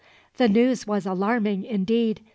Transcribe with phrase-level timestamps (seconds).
[0.37, 2.21] The news was alarming, indeed.